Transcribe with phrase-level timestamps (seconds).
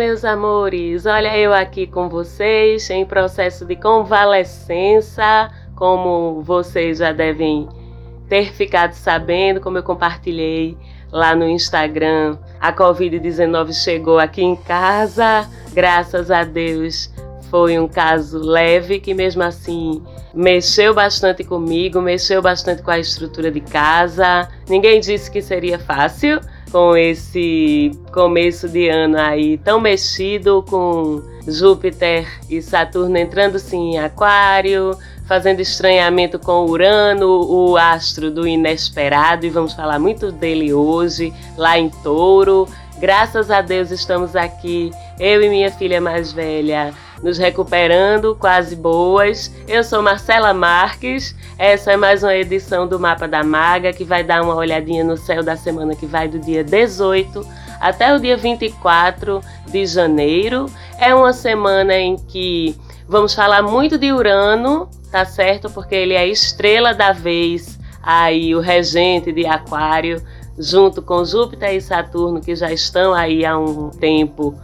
[0.00, 1.04] Meus amores!
[1.04, 7.68] Olha eu aqui com vocês em processo de convalescença, como vocês já devem
[8.26, 10.74] ter ficado sabendo, como eu compartilhei
[11.12, 12.38] lá no Instagram.
[12.58, 17.12] A Covid-19 chegou aqui em casa, graças a Deus.
[17.50, 23.50] Foi um caso leve que, mesmo assim, mexeu bastante comigo, mexeu bastante com a estrutura
[23.50, 24.48] de casa.
[24.66, 26.40] Ninguém disse que seria fácil
[26.70, 33.98] com esse começo de ano aí tão mexido com Júpiter e Saturno entrando sim em
[33.98, 34.96] Aquário,
[35.26, 41.78] fazendo estranhamento com Urano, o astro do inesperado, e vamos falar muito dele hoje, lá
[41.78, 42.68] em Touro.
[43.00, 49.50] Graças a Deus estamos aqui, eu e minha filha mais velha, nos recuperando, quase boas.
[49.66, 51.34] Eu sou Marcela Marques.
[51.56, 55.16] Essa é mais uma edição do Mapa da Maga que vai dar uma olhadinha no
[55.16, 57.42] céu da semana que vai do dia 18
[57.80, 60.66] até o dia 24 de janeiro.
[60.98, 62.76] É uma semana em que
[63.08, 65.70] vamos falar muito de Urano, tá certo?
[65.70, 70.22] Porque ele é a estrela da vez, aí o regente de Aquário,
[70.60, 74.54] junto com Júpiter e Saturno que já estão aí há um tempo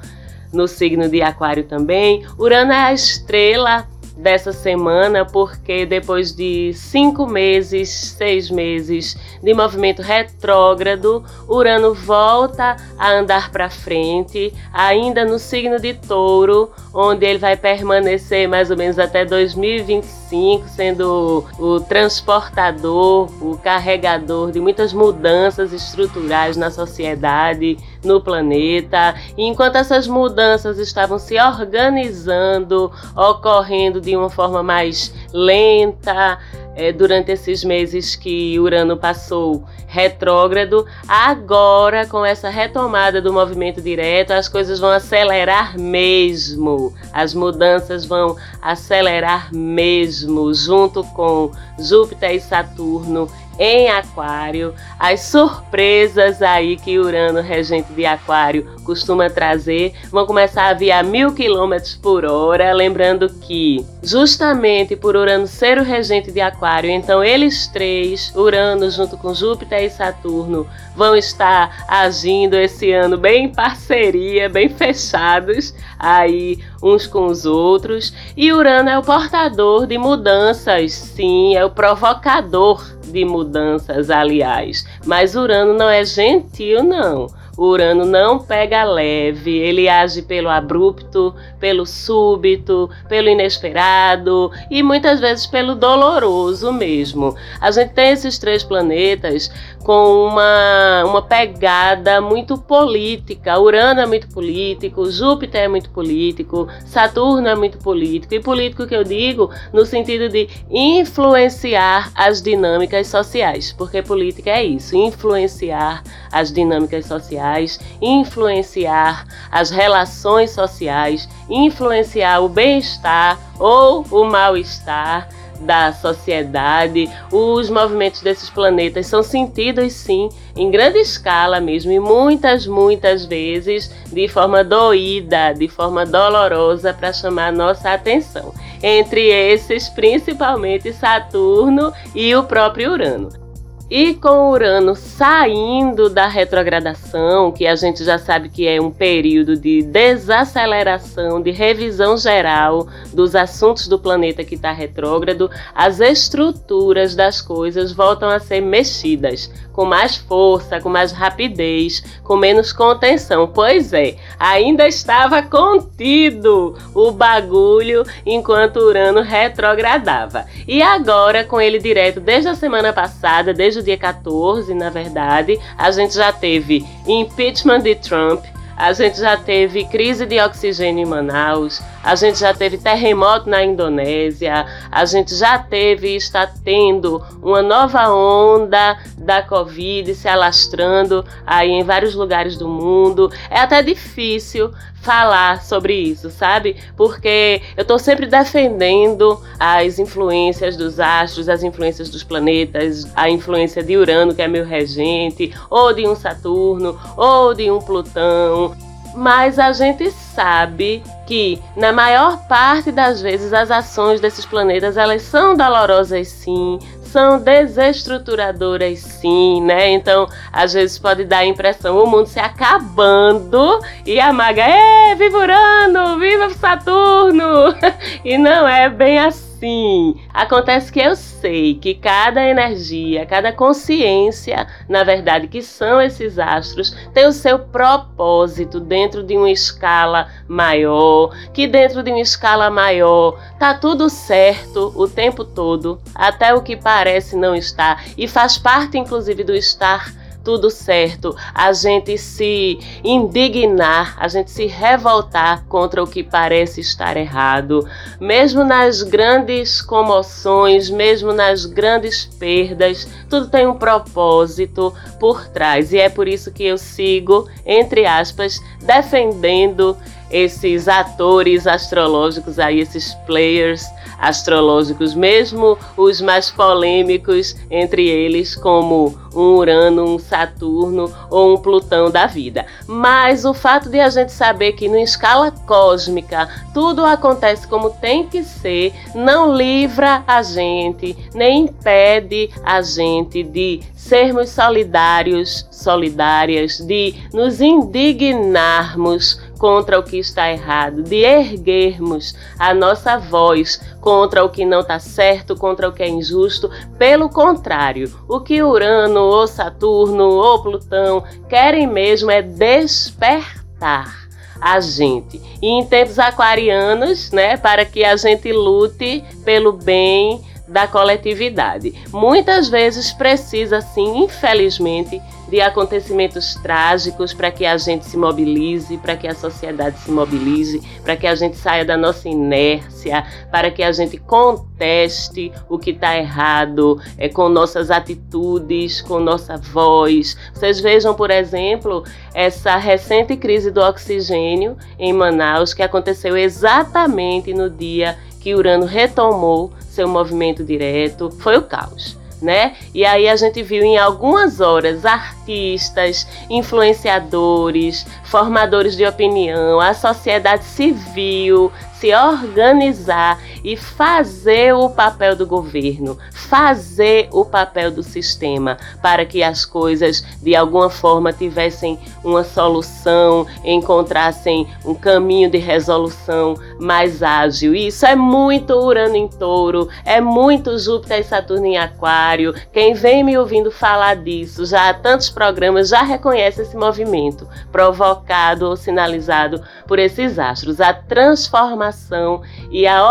[0.53, 2.25] no signo de Aquário também.
[2.39, 10.01] Urano é a estrela dessa semana, porque depois de cinco meses, seis meses de movimento
[10.01, 17.57] retrógrado, Urano volta a andar para frente, ainda no signo de Touro, onde ele vai
[17.57, 26.57] permanecer mais ou menos até 2025, sendo o transportador, o carregador de muitas mudanças estruturais
[26.57, 27.77] na sociedade,
[28.07, 29.15] no planeta.
[29.37, 36.39] E enquanto essas mudanças estavam se organizando, ocorrendo de uma forma mais lenta,
[36.77, 40.87] é, durante esses meses que Urano passou retrógrado.
[41.09, 46.93] Agora, com essa retomada do movimento direto, as coisas vão acelerar mesmo.
[47.13, 53.27] As mudanças vão acelerar mesmo, junto com Júpiter e Saturno
[53.59, 60.73] em Aquário, as surpresas aí que Urano, regente de Aquário, costuma trazer, vão começar a
[60.73, 62.73] vir a mil quilômetros por hora.
[62.73, 69.17] Lembrando que, justamente por Urano ser o regente de Aquário, então eles três, Urano junto
[69.17, 76.59] com Júpiter e Saturno, vão estar agindo esse ano bem em parceria, bem fechados aí
[76.83, 78.15] uns com os outros.
[78.37, 84.87] E Urano é o portador de mudanças, sim, é o provocador de mudanças, aliás.
[85.05, 87.29] Mas Urano não é gentil, não.
[87.57, 95.47] Urano não pega leve, ele age pelo abrupto, pelo súbito, pelo inesperado e muitas vezes
[95.47, 97.35] pelo doloroso mesmo.
[97.61, 99.51] A gente tem esses três planetas
[99.83, 103.59] com uma, uma pegada muito política.
[103.59, 108.35] Urano é muito político, Júpiter é muito político, Saturno é muito político.
[108.35, 114.65] E político que eu digo no sentido de influenciar as dinâmicas sociais, porque política é
[114.65, 124.25] isso, influenciar as dinâmicas sociais sociais, influenciar as relações sociais, influenciar o bem-estar ou o
[124.25, 125.29] mal-estar
[125.61, 127.09] da sociedade.
[127.33, 133.91] Os movimentos desses planetas são sentidos sim em grande escala mesmo e muitas, muitas vezes
[134.13, 138.53] de forma doída, de forma dolorosa para chamar nossa atenção.
[138.83, 143.46] Entre esses, principalmente Saturno e o próprio Urano.
[143.89, 149.57] E com Urano saindo da retrogradação, que a gente já sabe que é um período
[149.57, 157.41] de desaceleração, de revisão geral dos assuntos do planeta que está retrógrado, as estruturas das
[157.41, 163.47] coisas voltam a ser mexidas com mais força, com mais rapidez, com menos contenção.
[163.47, 170.47] Pois é, ainda estava contido o bagulho enquanto Urano retrogradava.
[170.67, 174.91] E agora, com ele direto desde a semana passada, desde desde o dia 14, na
[174.91, 178.45] verdade, a gente já teve impeachment de Trump,
[178.77, 183.65] a gente já teve crise de oxigênio em Manaus, a gente já teve terremoto na
[183.65, 191.25] Indonésia, a gente já teve e está tendo uma nova onda da Covid se alastrando
[191.45, 193.29] aí em vários lugares do mundo.
[193.51, 194.71] É até difícil
[195.03, 196.77] falar sobre isso, sabe?
[196.97, 203.83] Porque eu estou sempre defendendo as influências dos astros, as influências dos planetas, a influência
[203.83, 208.77] de Urano, que é meu regente, ou de um Saturno, ou de um Plutão
[209.17, 215.23] mas a gente sabe que na maior parte das vezes as ações desses planetas elas
[215.23, 219.91] são dolorosas sim, são desestruturadoras sim, né?
[219.91, 225.15] Então, às vezes pode dar a impressão o mundo se acabando e a maga é,
[225.15, 227.75] viva Urano, viva Saturno!
[228.25, 234.65] e não é bem assim Sim, acontece que eu sei que cada energia, cada consciência,
[234.89, 241.37] na verdade, que são esses astros, tem o seu propósito dentro de uma escala maior,
[241.53, 246.77] que dentro de uma escala maior tá tudo certo o tempo todo, até o que
[246.77, 250.13] parece não estar, e faz parte inclusive do estar
[250.47, 257.17] tudo certo, a gente se indignar, a gente se revoltar contra o que parece estar
[257.17, 257.85] errado,
[258.21, 265.93] mesmo nas grandes comoções, mesmo nas grandes perdas, tudo tem um propósito por trás.
[265.93, 269.97] E é por isso que eu sigo, entre aspas, defendendo
[270.31, 273.85] esses atores astrológicos aí, esses players
[274.19, 282.11] astrológicos, mesmo os mais polêmicos entre eles, como um Urano, um Saturno ou um Plutão
[282.11, 282.67] da vida.
[282.87, 288.27] Mas o fato de a gente saber que, em escala cósmica, tudo acontece como tem
[288.27, 297.15] que ser, não livra a gente, nem impede a gente de sermos solidários, solidárias, de
[297.33, 304.65] nos indignarmos contra o que está errado, de erguermos a nossa voz contra o que
[304.65, 306.71] não está certo, contra o que é injusto.
[306.99, 314.27] Pelo contrário, o que Urano, ou Saturno, ou Plutão querem mesmo é despertar
[314.61, 315.41] a gente.
[315.61, 321.95] E em tempos aquarianos, né, para que a gente lute pelo bem da coletividade.
[322.13, 329.17] Muitas vezes precisa, sim, infelizmente, de acontecimentos trágicos para que a gente se mobilize, para
[329.17, 333.83] que a sociedade se mobilize, para que a gente saia da nossa inércia, para que
[333.83, 340.37] a gente conteste o que está errado é, com nossas atitudes, com nossa voz.
[340.53, 347.71] Vocês vejam, por exemplo, essa recente crise do oxigênio em Manaus, que aconteceu exatamente no
[347.71, 351.31] dia que Urano retomou seu movimento direto.
[351.31, 352.75] Foi o caos né?
[352.95, 360.65] E aí a gente viu em algumas horas artistas, influenciadores, formadores de opinião, a sociedade
[360.65, 369.27] civil se organizar e fazer o papel do governo, fazer o papel do sistema para
[369.27, 377.25] que as coisas de alguma forma tivessem uma solução, encontrassem um caminho de resolução mais
[377.25, 377.75] ágil.
[377.75, 382.55] E isso é muito Urano em Touro, é muito Júpiter e Saturno em Aquário.
[382.73, 388.67] Quem vem me ouvindo falar disso já há tantos programas já reconhece esse movimento provocado
[388.67, 390.81] ou sinalizado por esses astros.
[390.81, 393.05] A transformação e a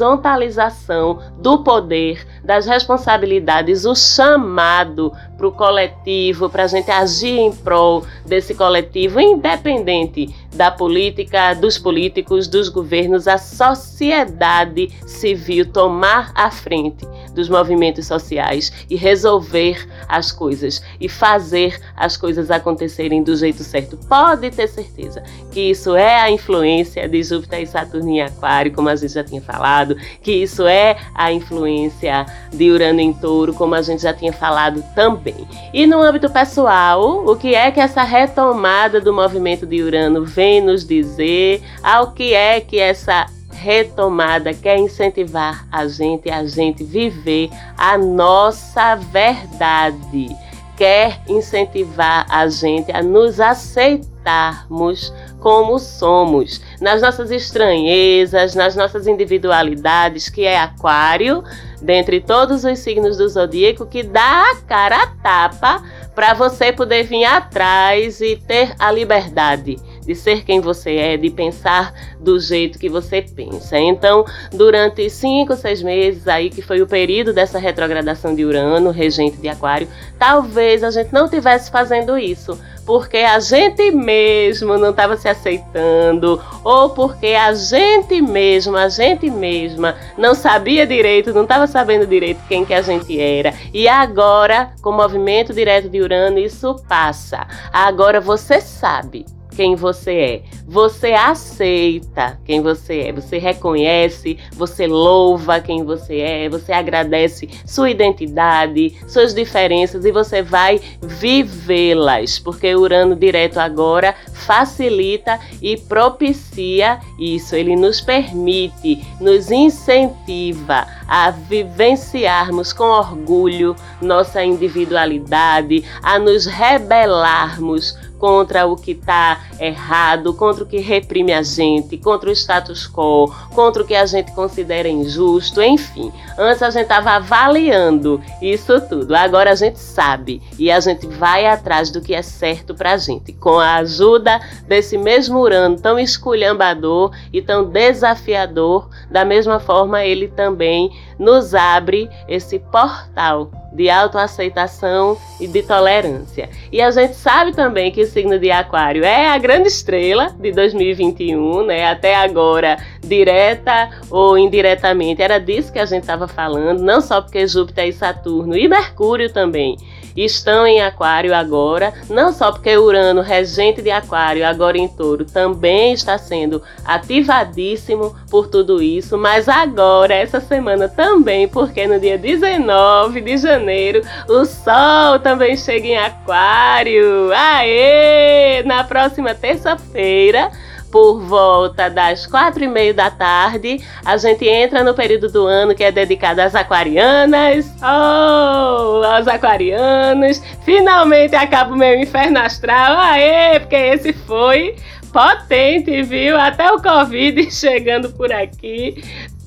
[0.00, 7.52] horizontalização do poder, das responsabilidades, o chamado para o coletivo, para a gente agir em
[7.52, 16.50] prol desse coletivo, independente da política, dos políticos, dos governos, a sociedade civil tomar a
[16.50, 23.62] frente dos movimentos sociais e resolver as coisas e fazer as coisas acontecerem do jeito
[23.62, 23.96] certo.
[24.08, 28.88] Pode ter certeza que isso é a influência de Júpiter e Saturno em Aquário, como
[28.88, 29.89] a gente já tinha falado,
[30.22, 34.82] que isso é a influência de Urano em Touro, como a gente já tinha falado
[34.94, 35.46] também.
[35.72, 40.60] E no âmbito pessoal, o que é que essa retomada do movimento de Urano vem
[40.60, 41.62] nos dizer?
[41.82, 43.26] Ao que é que essa
[43.60, 50.34] retomada quer incentivar a gente a gente viver a nossa verdade,
[50.76, 60.28] quer incentivar a gente a nos aceitarmos como somos, nas nossas estranhezas, nas nossas individualidades,
[60.28, 61.42] que é Aquário,
[61.80, 65.82] dentre todos os signos do zodíaco, que dá a cara a tapa
[66.14, 71.30] para você poder vir atrás e ter a liberdade de ser quem você é, de
[71.30, 73.78] pensar do jeito que você pensa.
[73.78, 79.36] Então, durante cinco, seis meses aí, que foi o período dessa retrogradação de Urano, regente
[79.36, 79.88] de Aquário,
[80.18, 82.58] talvez a gente não tivesse fazendo isso
[82.90, 89.30] porque a gente mesmo não estava se aceitando, ou porque a gente mesmo, a gente
[89.30, 93.54] mesma não sabia direito, não estava sabendo direito quem que a gente era.
[93.72, 97.46] E agora, com o movimento direto de Urano, isso passa.
[97.72, 100.42] Agora você sabe quem você é.
[100.66, 103.12] Você aceita quem você é.
[103.12, 110.42] Você reconhece, você louva quem você é, você agradece sua identidade, suas diferenças e você
[110.42, 120.86] vai vivê-las, porque Urano direto agora facilita e propicia isso, ele nos permite, nos incentiva
[121.10, 130.62] a vivenciarmos com orgulho nossa individualidade, a nos rebelarmos contra o que está errado, contra
[130.62, 134.86] o que reprime a gente, contra o status quo, contra o que a gente considera
[134.86, 136.12] injusto, enfim.
[136.38, 141.46] Antes a gente estava avaliando isso tudo, agora a gente sabe e a gente vai
[141.46, 144.38] atrás do que é certo para a gente, com a ajuda
[144.68, 152.08] desse mesmo Urano tão esculhambador e tão desafiador, da mesma forma ele também nos abre
[152.28, 156.48] esse portal de autoaceitação e de tolerância.
[156.72, 160.52] E a gente sabe também que o signo de Aquário é a grande estrela de
[160.52, 161.88] 2021, né?
[161.88, 167.46] Até agora, direta ou indiretamente, era disso que a gente estava falando, não só porque
[167.46, 169.76] Júpiter e Saturno e Mercúrio também
[170.16, 175.92] estão em Aquário agora, não só porque Urano, regente de Aquário, agora em Touro, também
[175.92, 183.20] está sendo ativadíssimo por tudo isso, mas agora, essa semana também, porque no dia 19
[183.20, 187.30] de janeiro, o Sol também chega em Aquário.
[187.32, 188.62] Aê!
[188.64, 190.50] Na próxima terça-feira
[190.90, 195.72] por volta das quatro e meia da tarde, a gente entra no período do ano
[195.72, 197.72] que é dedicado às aquarianas.
[197.80, 200.42] Oh, aos aquarianos!
[200.64, 202.98] Finalmente acaba o meu inferno astral.
[202.98, 204.74] Aê, porque esse foi
[205.12, 206.36] potente, viu?
[206.36, 209.00] Até o Covid chegando por aqui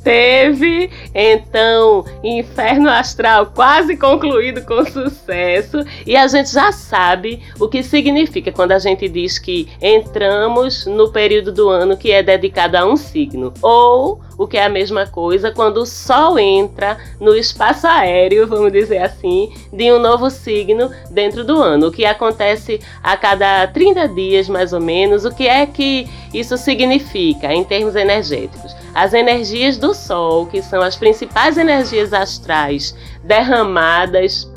[0.04, 7.82] teve então Inferno Astral quase concluído com sucesso e a gente já sabe o que
[7.82, 12.86] significa quando a gente diz que entramos no período do ano que é dedicado a
[12.86, 17.88] um signo ou o que é a mesma coisa quando o Sol entra no espaço
[17.88, 23.16] aéreo, vamos dizer assim, de um novo signo dentro do ano, o que acontece a
[23.16, 25.26] cada 30 dias mais ou menos.
[25.26, 28.76] O que é que isso significa em termos energéticos?
[28.94, 34.52] As energias do Sol, que são as principais energias astrais derramadas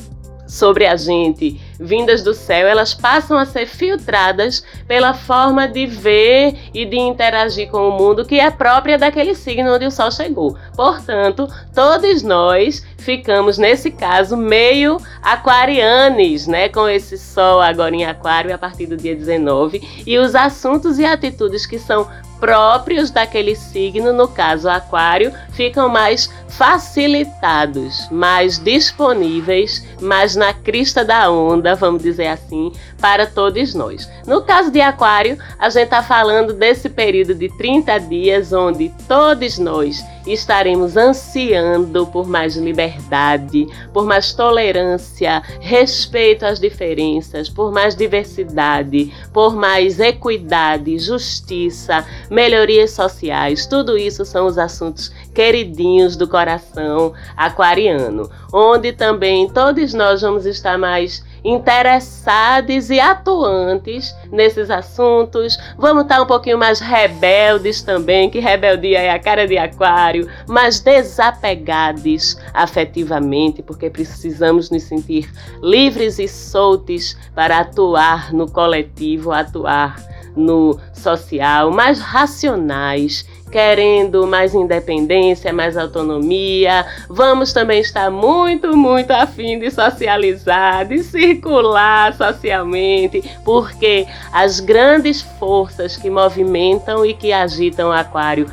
[0.46, 6.56] sobre a gente, vindas do céu, elas passam a ser filtradas pela forma de ver
[6.72, 10.56] e de interagir com o mundo que é própria daquele signo onde o Sol chegou.
[10.74, 16.68] Portanto, todos nós ficamos, nesse caso, meio aquarianes, né?
[16.68, 20.04] Com esse Sol agora em Aquário a partir do dia 19.
[20.06, 26.30] E os assuntos e atitudes que são próprios daquele signo, no caso Aquário, ficam mais
[26.48, 34.08] facilitados, mais disponíveis, mais na crista da onda, vamos dizer assim, para todos nós.
[34.26, 39.58] No caso de Aquário, a gente está falando desse período de 30 dias onde todos
[39.58, 49.12] nós estaremos ansiando por mais liberdade, por mais tolerância, respeito às diferenças, por mais diversidade,
[49.32, 53.66] por mais equidade, justiça, melhorias sociais.
[53.66, 60.76] Tudo isso são os assuntos queridinhos do coração aquariano, onde também todos nós vamos estar
[60.78, 65.56] mais interessados e atuantes nesses assuntos.
[65.78, 70.80] Vamos estar um pouquinho mais rebeldes também, que rebeldia é a cara de aquário, mas
[70.80, 75.30] desapegados afetivamente, porque precisamos nos sentir
[75.62, 85.52] livres e soltos para atuar no coletivo, atuar no social, mais racionais querendo mais independência,
[85.52, 86.84] mais autonomia.
[87.08, 95.96] Vamos também estar muito, muito afim de socializar, de circular socialmente, porque as grandes forças
[95.96, 98.46] que movimentam e que agitam o Aquário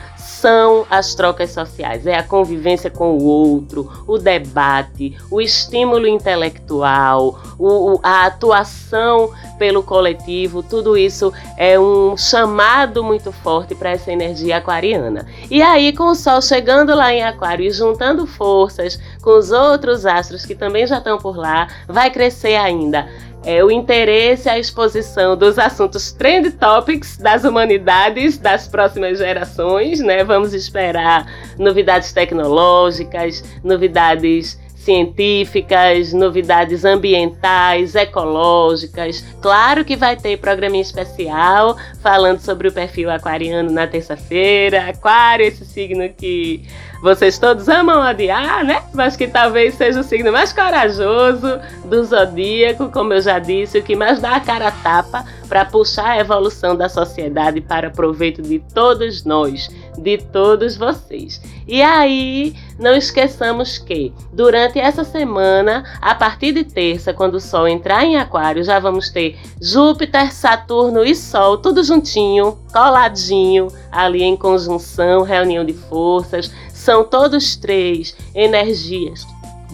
[0.44, 7.40] são as trocas sociais, é a convivência com o outro, o debate, o estímulo intelectual,
[7.58, 14.58] o, a atuação pelo coletivo, tudo isso é um chamado muito forte para essa energia
[14.58, 15.26] aquariana.
[15.50, 20.06] E aí, com o Sol chegando lá em Aquário e juntando forças com os outros
[20.06, 23.08] astros que também já estão por lá, vai crescer ainda
[23.46, 30.24] é, o interesse, a exposição dos assuntos trend topics das humanidades das próximas gerações, né?
[30.24, 31.26] Vamos esperar
[31.58, 39.24] novidades tecnológicas, novidades científicas, novidades ambientais, ecológicas.
[39.42, 44.90] Claro que vai ter programinha especial falando sobre o perfil aquariano na terça-feira.
[44.90, 46.64] Aquário, esse signo que
[47.02, 48.82] vocês todos amam odiar, né?
[48.94, 53.84] Mas que talvez seja o signo mais corajoso do zodíaco, como eu já disse, o
[53.84, 58.42] que mais dá a cara a tapa para puxar a evolução da sociedade para proveito
[58.42, 61.42] de todos nós de todos vocês.
[61.68, 67.68] E aí, não esqueçamos que durante essa semana, a partir de terça, quando o Sol
[67.68, 74.36] entrar em Aquário, já vamos ter Júpiter, Saturno e Sol tudo juntinho, coladinho, ali em
[74.36, 76.52] conjunção, reunião de forças.
[76.74, 79.26] São todos três energias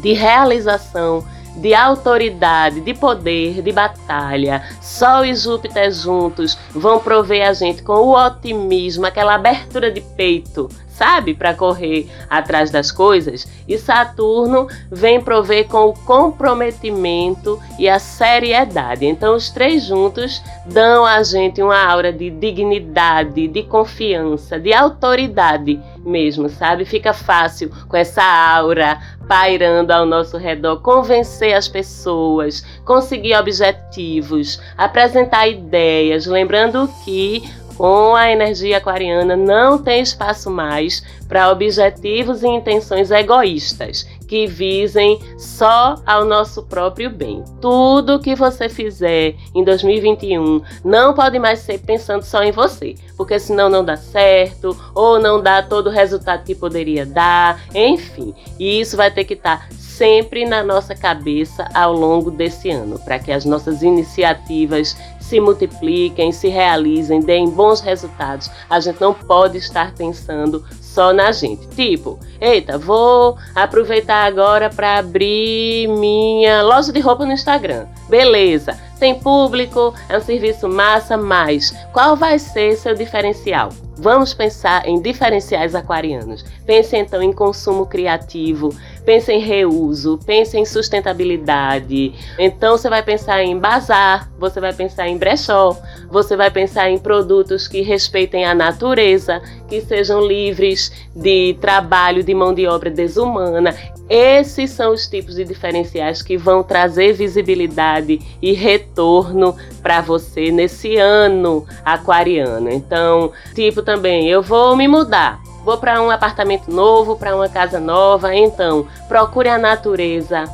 [0.01, 1.23] de realização
[1.59, 4.63] de autoridade, de poder, de batalha.
[4.81, 10.69] Sol e Júpiter juntos vão prover a gente com o otimismo, aquela abertura de peito,
[10.99, 13.47] sabe, para correr atrás das coisas.
[13.65, 19.05] E Saturno vem prover com o comprometimento e a seriedade.
[19.05, 25.79] Então, os três juntos dão a gente uma aura de dignidade, de confiança, de autoridade
[26.03, 26.83] mesmo, sabe?
[26.83, 35.47] Fica fácil com essa aura pairando ao nosso redor, convencer as pessoas, conseguir objetivos, apresentar
[35.47, 37.43] ideias, lembrando que
[37.79, 45.19] com a energia aquariana não tem espaço mais para objetivos e intenções egoístas que visem
[45.37, 47.43] só ao nosso próprio bem.
[47.59, 53.39] Tudo que você fizer em 2021 não pode mais ser pensando só em você, porque
[53.39, 58.35] senão não dá certo ou não dá todo o resultado que poderia dar, enfim.
[58.59, 62.99] E isso vai ter que estar tá sempre na nossa cabeça ao longo desse ano,
[62.99, 68.49] para que as nossas iniciativas se multipliquem, se realizem, deem bons resultados.
[68.69, 71.67] A gente não pode estar pensando só na gente.
[71.69, 77.85] Tipo, eita, vou aproveitar agora para abrir minha loja de roupa no Instagram.
[78.09, 83.69] Beleza, tem público, é um serviço massa, mas qual vai ser seu diferencial?
[83.97, 86.43] Vamos pensar em diferenciais aquarianos.
[86.65, 88.73] Pense então em consumo criativo,
[89.05, 92.13] pense em reuso, pense em sustentabilidade.
[92.37, 95.77] Então você vai pensar em bazar, você vai pensar em brechó,
[96.09, 102.33] você vai pensar em produtos que respeitem a natureza, que sejam livres de trabalho de
[102.33, 103.75] mão de obra desumana.
[104.09, 110.97] Esses são os tipos de diferenciais que vão trazer visibilidade e retorno para você nesse
[110.97, 112.71] ano aquariano.
[112.71, 115.39] Então, tipo também, eu vou me mudar.
[115.63, 120.45] Vou para um apartamento novo, para uma casa nova, então procure a natureza,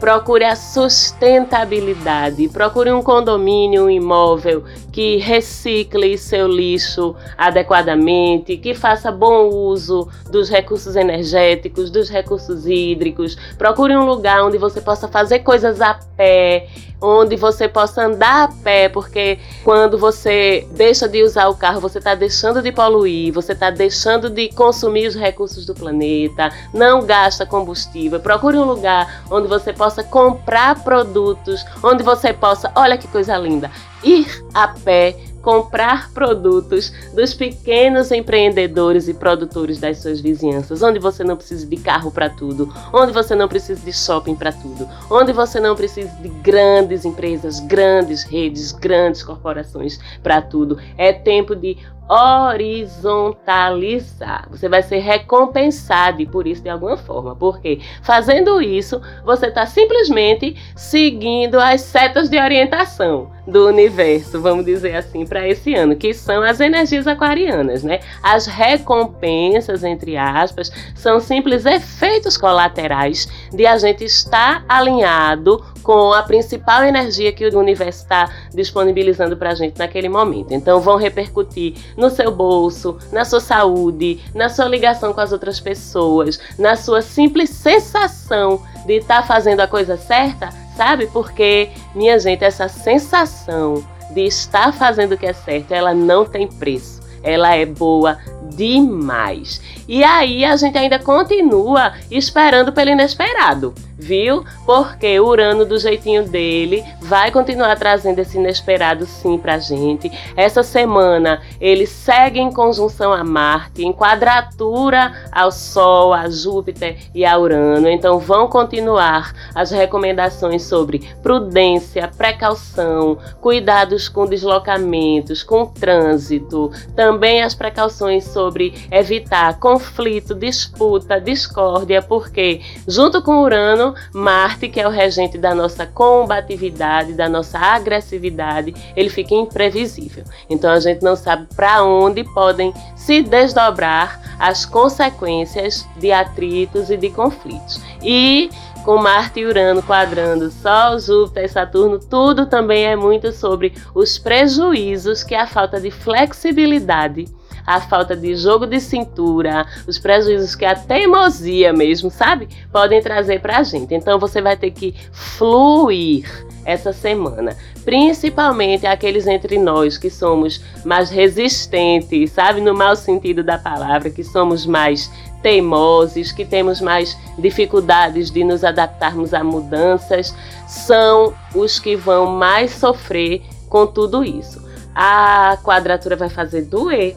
[0.00, 4.64] procure a sustentabilidade, procure um condomínio, um imóvel
[4.94, 13.36] que recicle seu lixo adequadamente, que faça bom uso dos recursos energéticos, dos recursos hídricos.
[13.58, 16.68] Procure um lugar onde você possa fazer coisas a pé,
[17.02, 21.98] onde você possa andar a pé, porque quando você deixa de usar o carro, você
[21.98, 27.44] está deixando de poluir, você está deixando de consumir os recursos do planeta, não gasta
[27.44, 28.20] combustível.
[28.20, 33.72] Procure um lugar onde você possa comprar produtos, onde você possa, olha que coisa linda,
[34.04, 41.22] ir a pé comprar produtos dos pequenos empreendedores e produtores das suas vizinhanças, onde você
[41.22, 45.32] não precisa de carro para tudo, onde você não precisa de shopping para tudo, onde
[45.34, 50.78] você não precisa de grandes empresas, grandes redes, grandes corporações para tudo.
[50.96, 51.76] É tempo de
[52.08, 54.48] horizontalizar.
[54.50, 60.56] Você vai ser recompensado por isso de alguma forma, porque fazendo isso, você está simplesmente
[60.76, 66.42] seguindo as setas de orientação do universo, vamos dizer assim, para esse ano, que são
[66.42, 68.00] as energias aquarianas, né?
[68.22, 76.22] As recompensas, entre aspas, são simples efeitos colaterais de a gente estar alinhado com a
[76.22, 80.54] principal energia que o universo está disponibilizando para a gente naquele momento.
[80.54, 85.60] Então, vão repercutir no seu bolso, na sua saúde, na sua ligação com as outras
[85.60, 91.06] pessoas, na sua simples sensação de estar tá fazendo a coisa certa, sabe?
[91.06, 96.46] Porque, minha gente, essa sensação de estar fazendo o que é certo, ela não tem
[96.46, 97.02] preço.
[97.22, 98.18] Ela é boa
[98.54, 99.60] demais.
[99.88, 104.44] E aí a gente ainda continua esperando pelo inesperado viu?
[104.66, 110.10] Porque o Urano, do jeitinho dele, vai continuar trazendo esse inesperado sim pra gente.
[110.36, 117.24] Essa semana ele segue em conjunção a Marte, em quadratura ao Sol, a Júpiter e
[117.24, 117.88] a Urano.
[117.88, 127.54] Então vão continuar as recomendações sobre prudência, precaução, cuidados com deslocamentos, com trânsito, também as
[127.54, 135.36] precauções sobre evitar conflito, disputa, discórdia, porque junto com Urano Marte, que é o regente
[135.36, 140.22] da nossa combatividade, da nossa agressividade, ele fica imprevisível.
[140.48, 146.96] Então a gente não sabe para onde podem se desdobrar as consequências de atritos e
[146.96, 147.80] de conflitos.
[148.00, 148.50] E
[148.84, 154.18] com Marte e Urano quadrando Sol, Júpiter e Saturno, tudo também é muito sobre os
[154.18, 157.26] prejuízos que a falta de flexibilidade
[157.66, 162.48] a falta de jogo de cintura, os prejuízos que a teimosia mesmo, sabe?
[162.72, 163.94] Podem trazer pra gente.
[163.94, 166.28] Então você vai ter que fluir
[166.64, 167.56] essa semana.
[167.84, 172.60] Principalmente aqueles entre nós que somos mais resistentes, sabe?
[172.60, 175.10] No mau sentido da palavra, que somos mais
[175.42, 180.34] teimosos, que temos mais dificuldades de nos adaptarmos a mudanças,
[180.66, 184.64] são os que vão mais sofrer com tudo isso.
[184.94, 187.14] A quadratura vai fazer doer.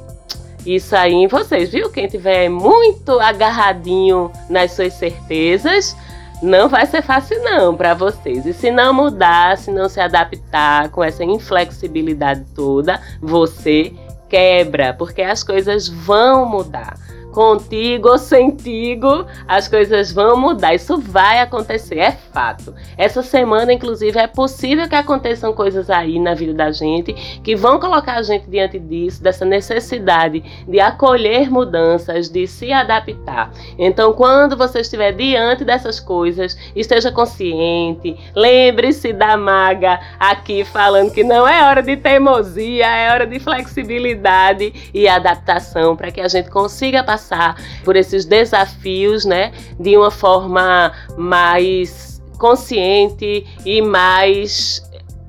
[0.67, 1.89] Isso aí em vocês, viu?
[1.89, 5.95] Quem tiver muito agarradinho nas suas certezas,
[6.43, 8.45] não vai ser fácil não para vocês.
[8.45, 13.93] E se não mudar, se não se adaptar com essa inflexibilidade toda, você
[14.27, 17.06] quebra, porque as coisas vão mudar
[17.37, 20.73] contigo ou sentigo, as coisas vão mudar.
[20.73, 22.73] Isso vai acontecer, é fato.
[22.97, 27.79] Essa semana, inclusive, é possível que aconteçam coisas aí na vida da gente que vão
[27.79, 33.51] colocar a gente diante disso, dessa necessidade de acolher mudanças, de se adaptar.
[33.77, 41.23] Então, quando você estiver diante dessas coisas, esteja consciente, lembre-se da maga aqui falando que
[41.23, 46.49] não é hora de teimosia, é hora de flexibilidade e adaptação para que a gente
[46.49, 54.81] consiga passar passar por esses desafios, né, de uma forma mais consciente e mais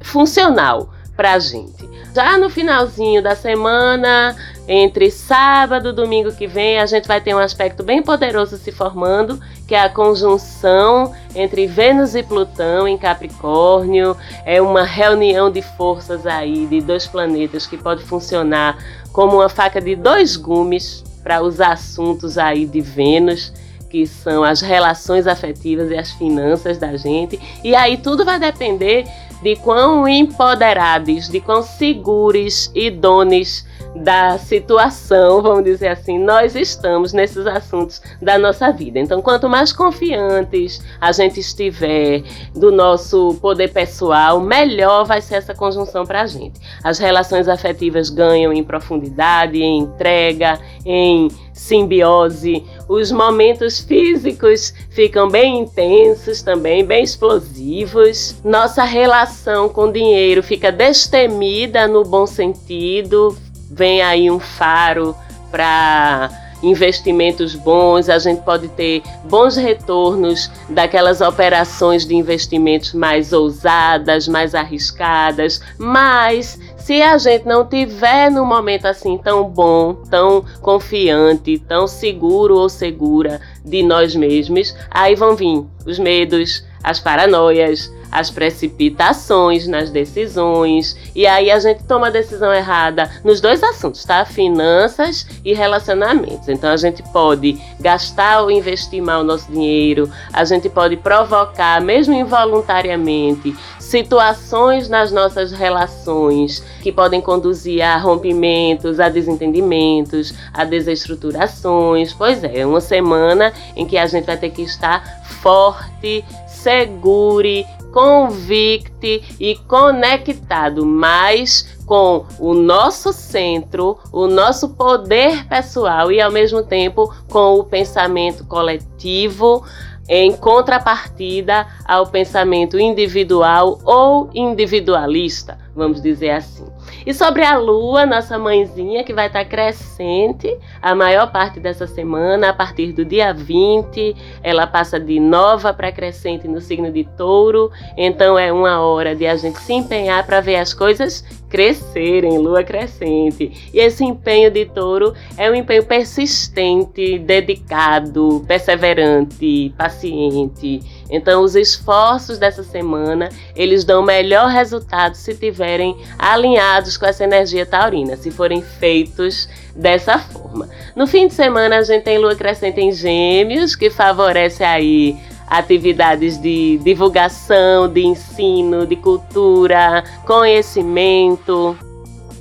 [0.03, 1.89] funcional para a gente.
[2.15, 7.35] Já no finalzinho da semana, entre sábado e domingo que vem, a gente vai ter
[7.35, 12.99] um aspecto bem poderoso se formando, que é a conjunção entre Vênus e Plutão em
[12.99, 14.17] Capricórnio.
[14.45, 18.79] É uma reunião de forças aí de dois planetas que pode funcionar
[19.13, 23.53] como uma faca de dois gumes para os assuntos aí de Vênus,
[23.91, 27.38] que são as relações afetivas e as finanças da gente.
[27.62, 29.05] E aí tudo vai depender
[29.43, 37.12] de quão empoderados, de quão seguros e dones da situação, vamos dizer assim, nós estamos
[37.12, 38.98] nesses assuntos da nossa vida.
[38.98, 42.22] Então, quanto mais confiantes a gente estiver
[42.55, 46.61] do nosso poder pessoal, melhor vai ser essa conjunção para a gente.
[46.83, 52.64] As relações afetivas ganham em profundidade, em entrega, em simbiose.
[52.88, 58.37] Os momentos físicos ficam bem intensos também, bem explosivos.
[58.44, 63.37] Nossa relação com dinheiro fica destemida no bom sentido,
[63.70, 65.14] vem aí um faro
[65.50, 66.31] para
[66.62, 74.54] investimentos bons, a gente pode ter bons retornos daquelas operações de investimentos mais ousadas, mais
[74.54, 81.87] arriscadas, mas se a gente não tiver num momento assim tão bom, tão confiante, tão
[81.87, 89.66] seguro ou segura de nós mesmos, aí vão vir os medos, as paranoias, as precipitações
[89.66, 90.97] nas decisões.
[91.14, 94.25] E aí a gente toma a decisão errada nos dois assuntos, tá?
[94.25, 96.49] Finanças e relacionamentos.
[96.49, 101.81] Então a gente pode gastar ou investir mal o nosso dinheiro, a gente pode provocar,
[101.81, 103.55] mesmo involuntariamente,
[103.88, 112.12] situações nas nossas relações que podem conduzir a rompimentos, a desentendimentos, a desestruturações.
[112.12, 119.22] Pois é, uma semana em que a gente vai ter que estar forte, segure, convicte
[119.40, 127.12] e conectado mais com o nosso centro, o nosso poder pessoal e ao mesmo tempo
[127.29, 129.64] com o pensamento coletivo
[130.09, 136.66] em contrapartida ao pensamento individual ou individualista, vamos dizer assim.
[137.09, 142.51] E sobre a lua, nossa mãezinha, que vai estar crescente a maior parte dessa semana,
[142.51, 147.73] a partir do dia 20, ela passa de nova para crescente no signo de touro,
[147.97, 152.62] então é uma hora de a gente se empenhar para ver as coisas crescerem, lua
[152.62, 153.71] crescente.
[153.73, 160.83] E esse empenho de touro é um empenho persistente, dedicado, perseverante, paciente.
[161.11, 167.64] Então, os esforços dessa semana, eles dão melhor resultado se tiverem alinhados com essa energia
[167.64, 170.68] taurina, se forem feitos dessa forma.
[170.94, 175.16] No fim de semana, a gente tem lua crescente em Gêmeos, que favorece aí
[175.49, 181.77] atividades de divulgação, de ensino, de cultura, conhecimento,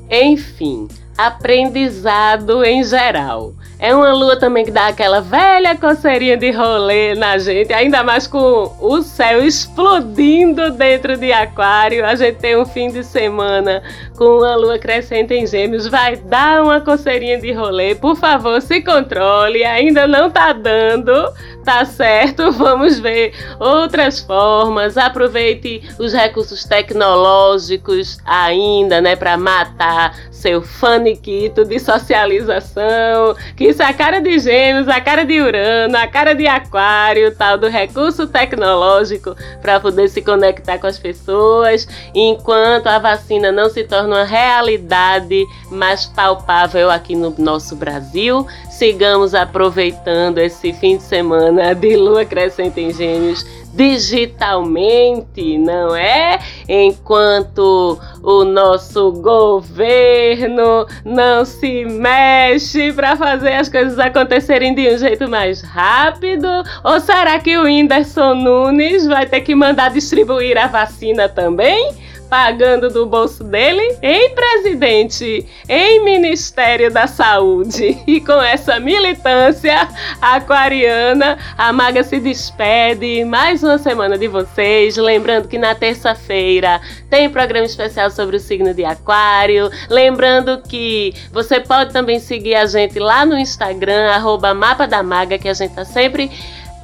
[0.09, 3.53] enfim, aprendizado em geral.
[3.79, 8.25] É uma lua também que dá aquela velha coceirinha de rolê na gente, ainda mais
[8.25, 12.03] com o céu explodindo dentro de Aquário.
[12.03, 13.83] A gente tem um fim de semana
[14.17, 17.93] com uma lua crescente em Gêmeos, vai dar uma coceirinha de rolê.
[17.93, 21.31] Por favor, se controle, ainda não tá dando,
[21.67, 24.97] Tá certo, vamos ver outras formas.
[24.97, 33.85] Aproveite os recursos tecnológicos ainda, né, para matar seu faniquito de socialização, que isso é
[33.85, 38.27] a cara de gêmeos, a cara de Urano, a cara de aquário, tal do recurso
[38.27, 44.23] tecnológico para poder se conectar com as pessoas, enquanto a vacina não se torna uma
[44.23, 48.47] realidade mais palpável aqui no nosso Brasil.
[48.77, 56.37] Sigamos aproveitando esse fim de semana de lua crescente em gêmeos digitalmente, não é?
[56.69, 65.27] Enquanto o nosso governo não se mexe para fazer as coisas acontecerem de um jeito
[65.27, 66.47] mais rápido?
[66.83, 71.95] Ou será que o Whindersson Nunes vai ter que mandar distribuir a vacina também?
[72.29, 77.97] Pagando do bolso dele em presidente, em Ministério da Saúde.
[78.07, 79.87] E com essa militância
[80.21, 83.23] aquariana, a Maga se despede.
[83.25, 84.97] Mais uma semana de vocês.
[84.97, 89.69] Lembrando que na terça-feira tem programa especial sobre o signo de Aquário.
[89.89, 95.37] Lembrando que você pode também seguir a gente lá no Instagram, arroba Mapa da Maga,
[95.37, 96.31] que a gente tá sempre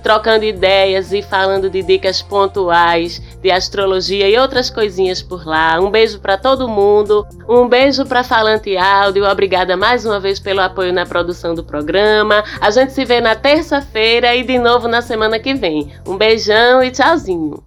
[0.04, 5.80] trocando ideias e falando de dicas pontuais de astrologia e outras coisinhas por lá.
[5.80, 10.60] Um beijo para todo mundo, um beijo para Falante Áudio, obrigada mais uma vez pelo
[10.60, 12.44] apoio na produção do programa.
[12.60, 15.92] A gente se vê na terça-feira e de novo na semana que vem.
[16.06, 17.64] Um beijão e tchauzinho.